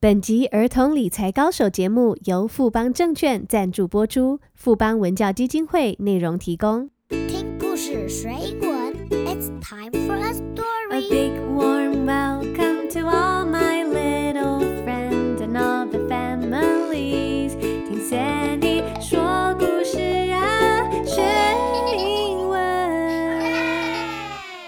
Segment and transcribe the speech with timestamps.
[0.00, 6.88] 本集儿童理财高手节目由富邦证券赞助播出，富邦文教基金会内容提供。
[7.08, 10.92] 听故事学英文，It's time for a story.
[10.92, 17.56] A big warm welcome to all my little friends and all the families.
[17.58, 19.98] 听 Sandy 说故事
[20.30, 21.24] 啊，学
[21.96, 22.60] 英文。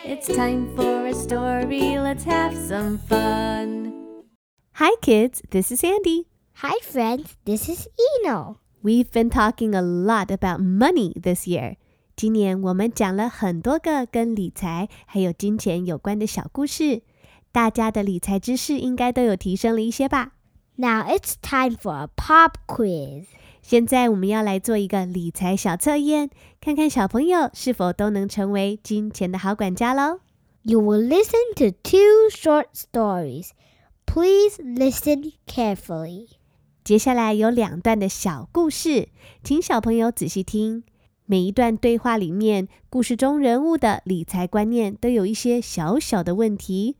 [0.04, 2.00] It's time for a story.
[2.00, 3.99] Let's have some fun.
[4.79, 5.41] Hi, kids.
[5.51, 6.27] This is Sandy.
[6.55, 7.37] Hi, friends.
[7.45, 8.59] This is Eno.
[8.83, 11.77] We've been talking a lot about money this year.
[12.17, 17.03] 今年我们讲了很多个跟理财还有金钱有关的小故事，
[17.53, 20.33] 大家的理财知识应该都有提升了一些吧？
[20.75, 23.27] Now it's time for a pop quiz.
[23.61, 30.19] 现在我们要来做一个理财小测验，看看小朋友是否都能成为金钱的好管家喽。
[30.63, 33.51] You will listen to two short stories.
[34.12, 36.30] Please listen carefully.
[36.82, 39.08] 接下来有两段的小故事，
[39.44, 40.82] 请小朋友仔细听。
[41.26, 46.96] 每一段对话里面，故事中人物的理财观念都有一些小小的问题，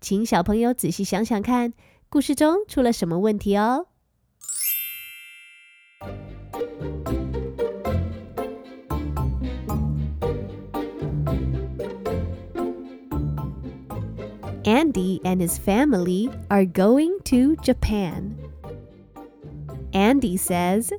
[0.00, 1.74] 请小朋友仔细想想看，
[2.08, 3.88] 故事中出了什么问题哦。
[14.64, 18.38] Andy and his family are going to Japan.
[19.92, 20.92] Andy says,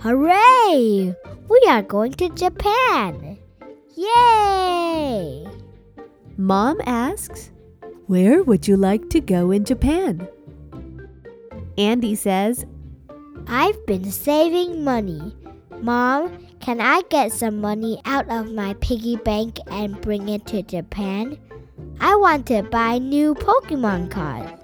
[0.00, 1.14] Hooray!
[1.48, 3.38] We are going to Japan!
[3.94, 5.46] Yay!
[6.36, 7.50] Mom asks,
[8.06, 10.26] Where would you like to go in Japan?
[11.76, 12.64] Andy says,
[13.46, 15.36] I've been saving money.
[15.80, 20.62] Mom, can I get some money out of my piggy bank and bring it to
[20.62, 21.38] Japan?
[21.99, 24.59] I want to buy new Pokemon cards.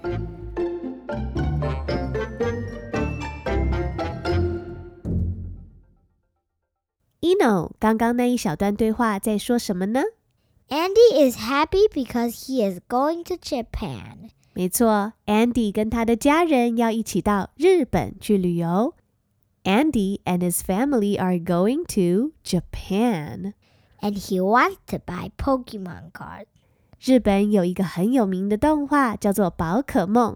[7.20, 10.02] Eno，刚刚那一小段对话在说什么呢？
[10.68, 14.30] Andy is happy because he is going to Japan.
[14.52, 18.94] 没错，Andy 跟他的家人要一起到日本去旅游。
[19.64, 23.54] Andy and his family are going to Japan.
[24.00, 26.46] And he wants to buy Pokemon cards.
[27.03, 30.33] 日本有一个很有名的动画，叫做《宝可梦》。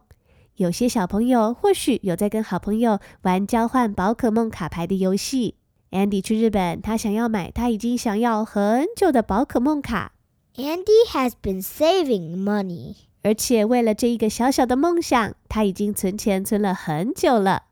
[0.55, 5.53] 有些小朋友或许有在跟好朋友玩交换宝可梦卡牌的游戏。
[5.91, 10.13] Andy 去日本，他想要买他已经想要很久的宝可梦卡。
[10.55, 17.65] Andy has been saving money，而且为了这一个小小的梦想，他已经存钱存了很久了。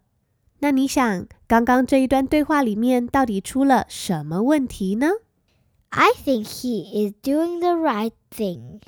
[0.59, 5.09] 那你想，刚刚这一段对话里面到底出了什么问题呢
[5.89, 8.81] ？I think he is doing the right thing.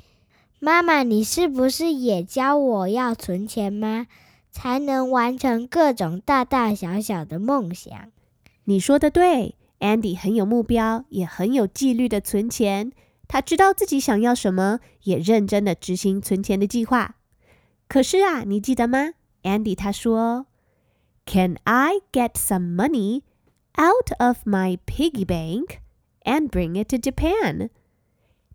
[0.58, 4.06] 妈妈，你是不是也教我要存钱吗？
[4.50, 8.10] 才能完成各种大大小小的梦想。
[8.64, 12.90] 你说的对，Andy 很有目标，也很有纪律的存钱。
[13.28, 17.16] 他知道自己想要什么，也认真的执行存钱的计划。
[17.86, 19.10] 可是啊，你记得吗
[19.42, 20.46] ？Andy 他说
[21.26, 23.22] ：“Can I get some money
[23.76, 25.78] out of my piggy bank？”
[26.24, 27.68] And bring it to Japan。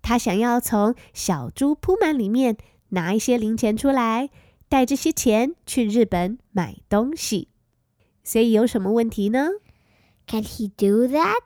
[0.01, 2.57] 他想要从小猪铺满里面
[2.89, 4.29] 拿一些零钱出来，
[4.67, 7.49] 带这些钱去日本买东西。
[8.23, 9.49] 所以有什么问题呢
[10.27, 11.41] ？Can he do that？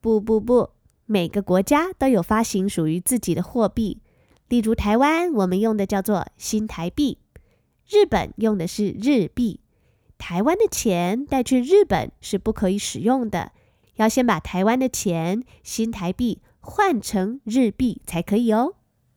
[0.00, 0.70] 不不不，
[1.06, 4.00] 每个国家都有发行属于自己的货币。
[4.48, 7.18] 例如台湾，我们用的叫做新台币；
[7.88, 9.60] 日本用的是日币。
[10.18, 13.52] 台湾的钱带去日本是不可以使用的。
[13.96, 18.74] 要先把台湾的钱新台币换成日币才可以哦。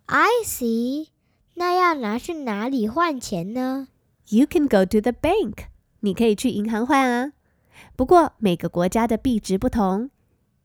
[0.07, 1.09] I see，
[1.53, 3.87] 那要拿去哪里换钱呢
[4.29, 5.65] ？You can go to the bank，
[5.99, 7.33] 你可以去银行换啊。
[7.95, 10.09] 不过每个国家的币值不同，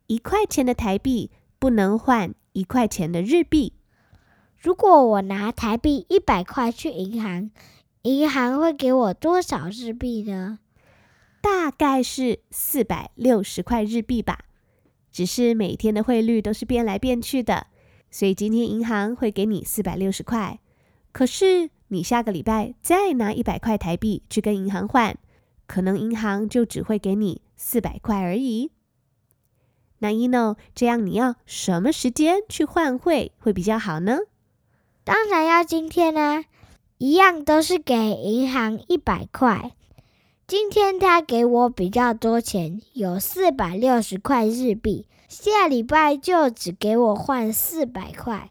[0.07, 3.75] 一块钱的台币不能换一块钱的日币。
[4.59, 7.51] 如果我拿台币一百块去银行，
[8.03, 10.59] 银行会给我多少日币呢？
[11.43, 14.41] 大概是四百六十块日币吧，
[15.13, 17.67] 只是每天的汇率都是变来变去的，
[18.11, 20.61] 所以今天银行会给你四百六十块。
[21.13, 25.19] 可是你下个礼拜再拿一百块台币去跟银行换，
[25.67, 28.71] 可能银行就只会给你四百块而已。
[29.99, 34.19] 那 Eno，这样你要什么时间去换汇会比较好呢？
[35.05, 36.45] 当然要今天啊，
[36.99, 39.73] 一样都是给银行一百块。
[40.51, 45.07] 今天他给我比较多钱，有四百六十块日币。
[45.29, 48.51] 下礼拜就只给我换四百块。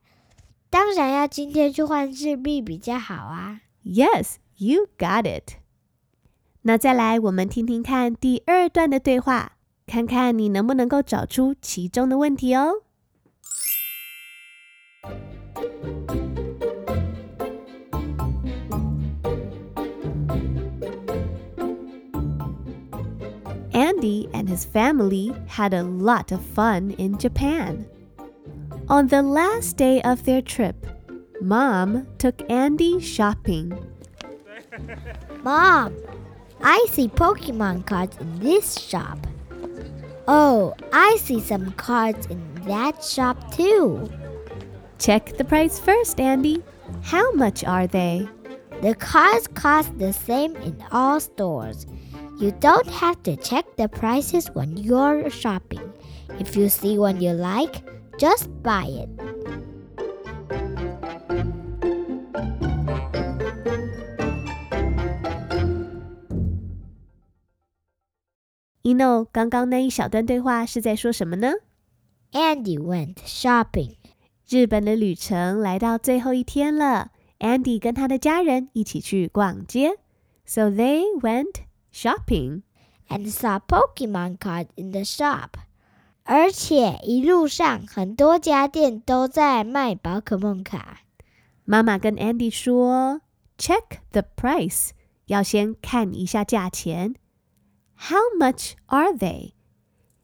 [0.70, 3.60] 当然要今天去换日币比较好啊。
[3.84, 5.56] Yes, You got it。
[6.62, 12.76] 那再来，我们听听看第二段的对话，看看你能不能够找出其中的问题哦。
[23.80, 27.88] Andy and his family had a lot of fun in Japan.
[28.90, 30.86] On the last day of their trip,
[31.40, 33.72] Mom took Andy shopping.
[35.44, 35.96] Mom,
[36.62, 39.26] I see Pokemon cards in this shop.
[40.28, 44.12] Oh, I see some cards in that shop too.
[44.98, 46.62] Check the price first, Andy.
[47.02, 48.28] How much are they?
[48.82, 51.86] The cards cost the same in all stores.
[52.39, 55.93] You don't have to check the prices when you're shopping.
[56.39, 57.83] If you see one you like,
[58.19, 59.09] just buy it.
[68.83, 71.53] Eno，刚刚那一小段对话是在说什么呢？
[72.33, 73.95] Andy went shopping。
[74.47, 77.13] 日本的旅程来到最后一天了。
[77.39, 79.99] Andy 跟他的家人一起去逛街，
[80.45, 81.55] so they went
[81.93, 82.63] shopping
[83.09, 85.51] and saw Pokemon cards in the shop。
[86.25, 91.01] 而且一路上很多家店都在卖宝可梦卡。
[91.65, 93.21] 妈妈跟 Andy 说：“
[93.59, 94.91] Check the price，
[95.27, 97.15] 要先看一下价钱。
[97.97, 99.53] How much are they？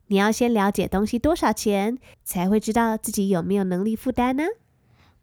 [0.06, 4.44] 你要先了解东西多少钱，才会知道自己有没有能力负担呢？”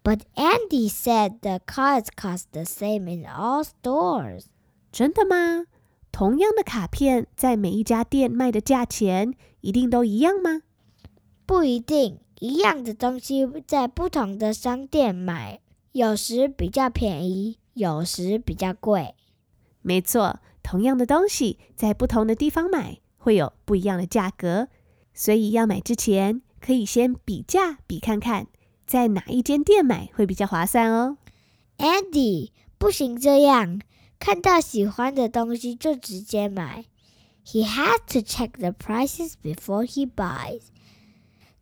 [0.04, 4.46] But Andy said the cards cost the same in all stores。
[4.92, 5.66] 真的吗？
[6.13, 10.61] 同样的卡片在每一家店卖的价钱一定都一样吗？
[11.47, 15.61] 不一定，一样的东西在不同的商店买，
[15.93, 19.15] 有时比较便宜，有时比较贵。
[19.81, 24.69] 没错，同样的东西在不同的地方买会有不一样的价格，
[25.15, 28.47] 所以要买之前可以先比价比看看，
[28.87, 31.17] 在哪一间店买会比较划算哦。
[31.79, 33.81] Andy，不行这样，
[34.23, 36.85] 看到喜欢的东西就直接买。
[37.45, 40.61] He had to check the prices before he buys.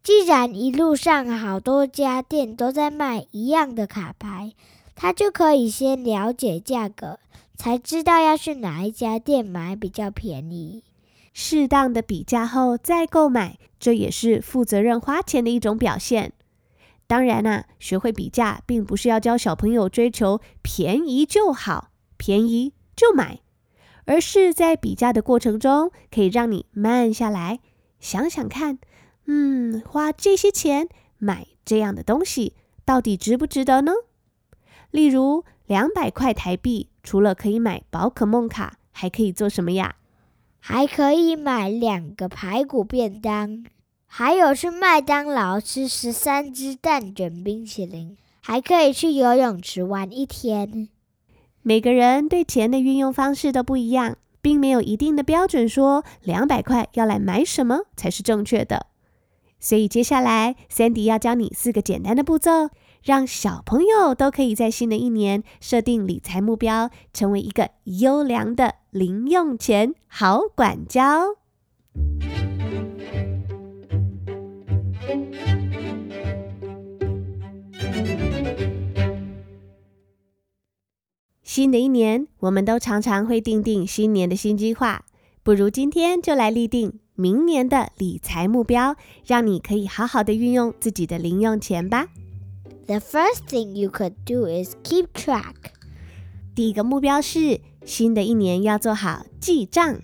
[0.02, 4.52] 既然一路上好多家店都在卖一样的卡牌，
[4.94, 7.18] 他就可以先了解价格，
[7.56, 10.84] 才知道要去哪一家店买比较便宜。
[11.32, 16.34] 适当的比价后再购买，这也是负责任花钱的一种表现。
[17.06, 21.89] 当然啦，学会比价并不是要教小朋友追求便宜就好，
[22.20, 23.40] 便宜就买，
[24.04, 27.60] 而是在比价的过程中，可以让你慢下来，
[27.98, 28.78] 想想看。
[29.24, 32.52] 嗯，花这些钱买这样的东西，
[32.84, 33.92] 到底值不值得呢？
[34.90, 39.96] 例如，两百块台币，除了可以买宝可梦卡，还可以做什么呀？
[40.58, 43.64] 还可以买两个排骨便当，
[44.04, 50.90] 还有去麦当劳吃十三只蛋卷冰淇淋，还可以去游泳池玩一天。
[51.62, 58.86] 每个人对钱的运用方式都不一样，并没有一定的标准说两百块要来买什么才是正确的。
[59.58, 62.70] 所以接下来，Sandy 要教你四个简单的步骤，
[63.02, 71.24] 让小朋友都可以在新的一年设定理财目标，成为一个优良的零用钱好管家
[81.52, 85.04] 新的一年，我们都常常会定定新年的新计划，
[85.42, 87.00] 不如今天就来立定。
[87.16, 88.94] 明年的理财目标，
[89.26, 92.06] 让你可以好好的运用自己的零用钱吧。
[92.86, 95.56] The first thing you could do is keep track。
[96.54, 99.98] 第一个目标是新的一年要做好记账，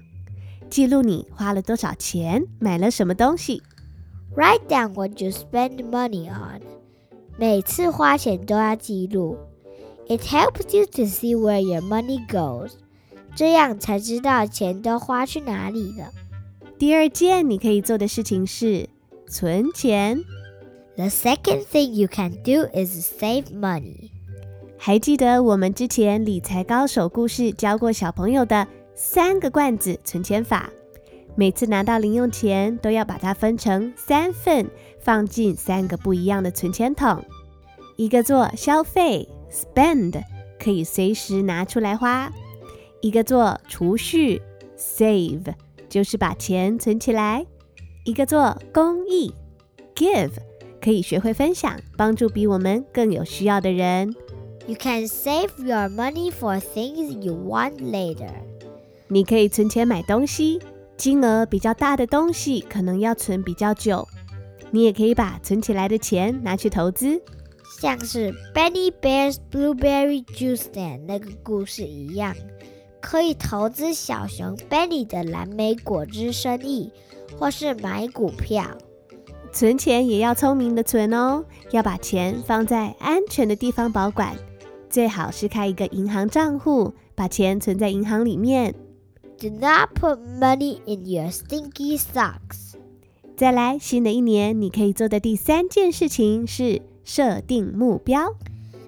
[0.68, 3.62] 记录你花了多少钱，买了什么东西。
[4.34, 6.62] Write down what you spend money on。
[7.38, 9.38] 每次花钱都要记录。
[10.08, 12.72] It helps you to see where your money goes。
[13.34, 16.10] 这样才知道钱都花去哪里了。
[16.78, 18.88] 第二件你可以做的事情是
[19.28, 20.22] 存钱。
[20.96, 24.10] The second thing you can do is save money。
[24.78, 30.70] 还记得我们之前理财高手故事教过小朋友的三个罐子存钱法。
[31.34, 34.70] 每次拿到零用钱，都要把它分成三份，
[35.00, 37.22] 放进三个不一样的存钱桶。
[37.96, 40.22] 一个做消费 （spend），
[40.58, 42.28] 可以随时拿出来花；
[43.00, 44.42] 一个做储蓄
[44.76, 45.54] （save）。
[45.88, 47.46] 就是把钱存起来，
[48.04, 49.32] 一个做公益
[49.94, 50.32] ，give，
[50.80, 54.14] 可以学会分享，帮助比我们更有需要的人。
[54.66, 58.32] You can save your money for things you want later.
[59.06, 60.60] 你可以存钱买东西，
[60.96, 64.06] 金额比较大的东西可能要存比较久。
[64.72, 67.22] 你也可以把存起来的钱拿去投资，
[67.80, 72.34] 像是 Benny Bear's Blueberry Juice Stand 那个故事一样，
[73.00, 76.90] 可以投资小熊 Benny 的蓝莓果汁生意，
[77.38, 78.64] 或是买股票。
[79.52, 84.36] 存钱也要聪明的存哦，要把钱放在安全的地方保管。
[84.88, 88.74] 最好是开一个银行账户，把钱存在银行里面。
[89.38, 92.74] Do not put money in your stinky socks。
[93.36, 98.34] 再来，新的一年你可以做的第三件事情是设定目标。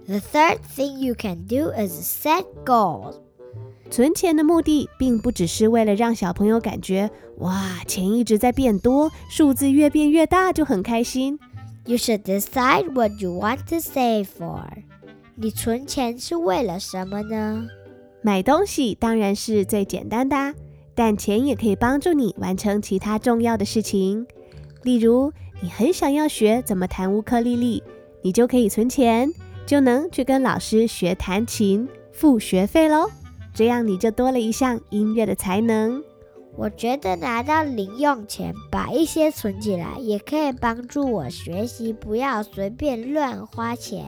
[0.06, 3.14] The third thing you can do is set goals。
[3.90, 11.38] 存钱的目的并不只是为了让小朋友感觉哇，钱一直在变多，数字越变越大就很开心。
[11.86, 14.60] You should decide what you want to save for。
[15.36, 17.66] 你存钱是为了什么呢？
[18.20, 20.54] 买东西当然是最简单的，
[20.94, 24.26] 但钱也可以帮助你完成其他重要的事情。
[24.82, 25.32] 例如，
[25.62, 27.82] 你很想要学怎么弹乌克丽丽，
[28.22, 29.32] 你就可以存钱，
[29.66, 33.08] 就能去跟老师学弹琴，付学费喽。
[33.54, 36.02] 这样你就多了一项音乐的才能。
[36.56, 44.04] 我觉得拿到零用钱，把一些存起来，也可以帮助我学习，不要随便乱花钱。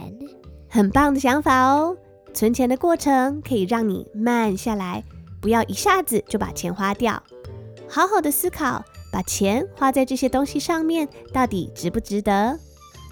[0.68, 1.96] 很棒的想法哦！
[2.32, 5.02] 存钱的过程可以让你慢下来，
[5.40, 7.20] 不要一下子就把钱花掉，
[7.88, 12.58] 好好的思考，把钱花在这些东西上面到底值不值得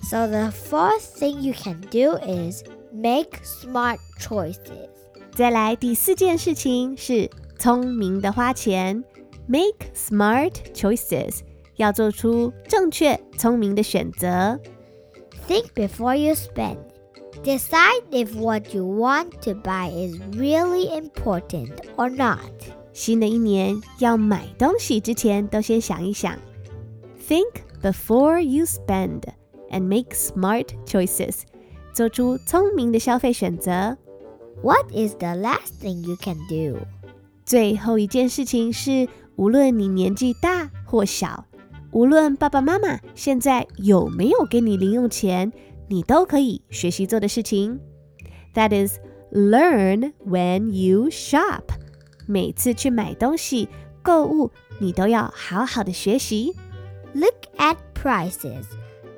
[0.10, 4.90] ？So the fourth thing you can do is make smart choices。
[5.34, 9.04] 再来第四件事情是聪明的花钱，
[9.48, 11.40] make smart choices，
[11.78, 14.60] 要做出正确聪明的选择。
[15.48, 22.40] Think before you spend。Decide if what you want to buy is really important or not.
[22.94, 26.38] 新的一年要买东西之前，都先想一想。
[27.28, 29.24] Think before you spend
[29.70, 31.42] and make smart choices.
[31.94, 33.98] 做出聪明的消费选择。
[34.62, 36.80] What is the last thing you can do?
[37.46, 41.46] 最后一件事情是，无论你年纪大或小，
[41.92, 45.52] 无论爸爸妈妈现在有没有给你零用钱。
[45.90, 47.80] 你都可以学习做的事情，
[48.56, 48.98] That is
[49.32, 51.64] learn when you shop。
[52.26, 53.68] 每次去买东西、
[54.02, 56.56] 购物，你都要好好的学习。
[57.14, 58.64] Look at prices,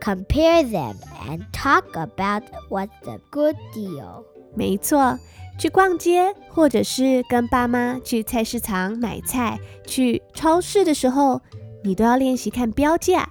[0.00, 0.96] Compare them,
[1.28, 4.24] and talk about what's a good deal。
[4.54, 5.18] 没错，
[5.58, 11.40] 去逛街或者是跟爸妈去菜市场买菜、去超市的时候，
[11.84, 13.28] 你都要练习看标价，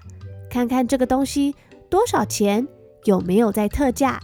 [0.49, 1.55] 看看这个东西
[1.89, 2.67] 多少钱。
[3.05, 4.19] 有没有在特价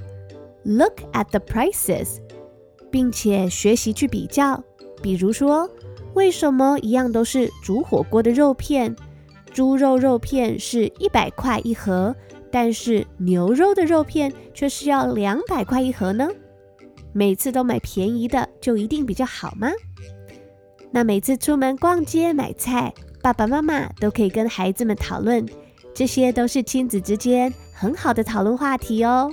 [0.63, 2.17] ？Look at the prices，
[2.91, 4.61] 并且学习去比较。
[5.01, 5.69] 比如说，
[6.13, 8.93] 为什么一样都是煮火锅的肉片，
[9.53, 12.13] 猪肉肉片是一百块一盒，
[12.55, 16.29] 但是牛肉的肉片却是要两百块一盒呢？
[17.11, 19.69] 每次都买便宜的就一定比较好吗？
[20.89, 25.45] 那每次出门逛街买菜，爸爸妈妈都可以跟孩子们讨论，
[25.93, 27.53] 这些都是亲子之间。
[27.73, 29.29] 很好的讨论话题哦。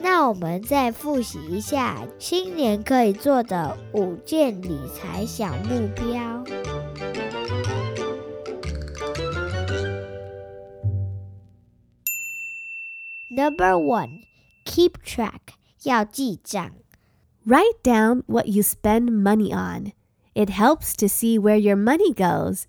[0.00, 6.61] 那我们再复习一下新年可以做的五件理财小目标。
[13.31, 14.23] Number one,
[14.65, 16.71] keep track，要记账。
[17.45, 19.93] Write down what you spend money on.
[20.33, 22.63] It helps to see where your money goes.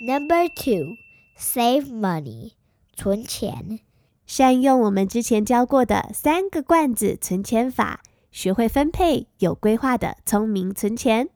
[0.00, 0.96] Number two,
[1.36, 2.52] save money.
[2.96, 3.80] 存钱，
[4.26, 11.30] 善用我们之前教过的三个罐子存钱法，学会分配，有规划的聪明存钱。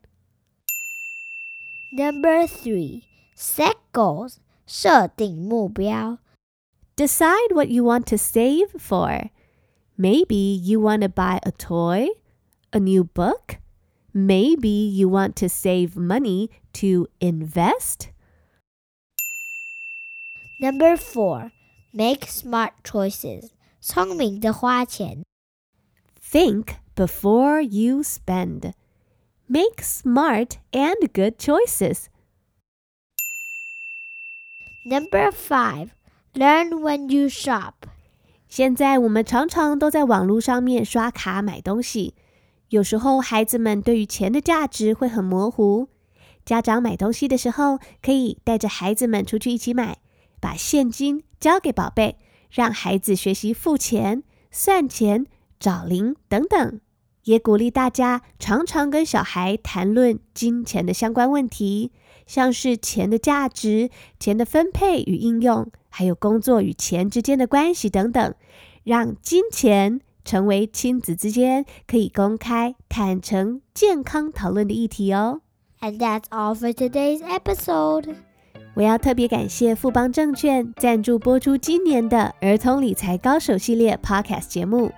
[1.96, 3.04] Number three,
[3.36, 4.36] set goals，
[4.66, 6.18] 设定目标。
[6.98, 9.30] Decide what you want to save for.
[9.96, 12.08] Maybe you want to buy a toy,
[12.72, 13.58] a new book.
[14.12, 18.10] Maybe you want to save money to invest.
[20.60, 21.50] Number four,
[21.92, 23.50] make smart choices.
[23.80, 25.24] 聪明的花钱。
[26.22, 28.72] Think before you spend.
[29.46, 32.08] Make smart and good choices.
[34.86, 35.90] Number five,
[36.33, 37.73] learn when you shop.
[38.47, 42.15] 现在我们常常都在网络上面刷卡买东西，
[42.69, 45.89] 有时候孩子们对于钱的价值会很模糊。
[46.45, 49.99] 家长买东西的时候，可以带着孩子们出去一起买。
[50.41, 52.17] 把现金交给宝贝，
[52.49, 55.25] 让孩子学习付钱、算钱、
[55.59, 56.79] 找零等等。
[57.25, 61.91] 也鼓励大家常常跟小孩谈论金钱的相关问题，
[62.25, 68.33] 像是钱的价值、钱的分配与应用，还有工作与钱之间的关系等等，
[68.83, 75.41] 让金钱成为亲子之间可以公开、坦诚、健康讨论的议题哦。
[75.81, 78.15] And that's all for today's episode.
[78.75, 84.91] 我要特别感谢富邦证券赞助播出今年的儿童理财高手系列 Podcast 节目。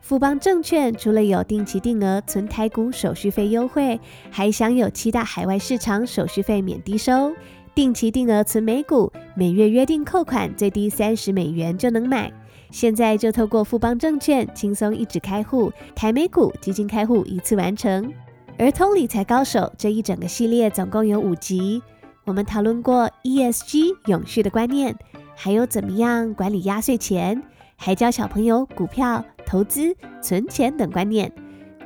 [0.00, 4.00] 富邦证券除了有定期定额存台股手续费优惠，
[4.30, 7.32] 还享有七大海外市场手续费免低收。
[7.74, 12.28] 定期定额存美股，每月约定扣款最低三十美元就能买。
[12.72, 18.12] 现在就透过富邦证券轻松一指开户，台美股基金开户一次完成。
[18.58, 21.80] 儿童理财高手这一整个系列总共有五集，
[22.24, 24.92] 我们讨论过 ESG 永续的观念，
[25.36, 27.40] 还有怎么样管理压岁钱，
[27.76, 31.32] 还教小朋友股票投资、存钱等观念。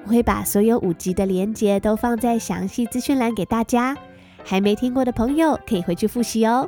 [0.07, 3.95] 我会把所有五集的连结都放在详细资讯栏给大家，
[4.43, 6.67] 还没听过的朋友可以回去复习哦。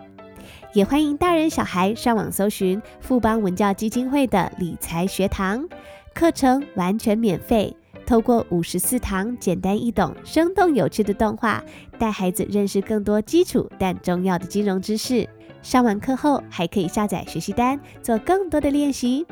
[0.75, 5.64] 也欢迎大人小孩上网搜寻富邦文教基金会的理财学堂
[6.12, 7.75] 课程，完全免费。
[8.04, 11.62] 透过五十四堂简单易懂、生动有趣的动画，
[11.97, 15.28] 带孩子认识更多基础但重要的金融知识。
[15.62, 19.25] 上完课后，还可以下载学习单，做更多的练习。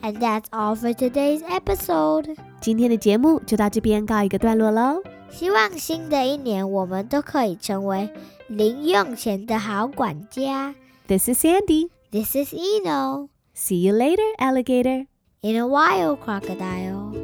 [0.00, 2.38] And that's all for today's episode.
[2.62, 5.02] 今天的节目就到这边告一个段落喽。
[5.28, 8.08] 希望新的一年我们都可以成为
[8.48, 10.74] 零用钱的好管家。
[11.08, 11.86] This is Sandy.
[12.10, 13.30] This is Eno.
[13.54, 15.04] See you later, alligator.
[15.40, 17.14] In a while, crocodile.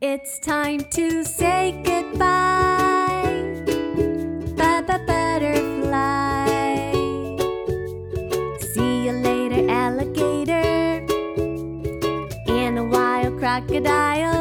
[0.00, 3.20] It's time to say goodbye.
[4.56, 6.48] Bye bye, butterfly.
[8.72, 11.04] See you later, alligator.
[12.48, 14.39] In a while, crocodile.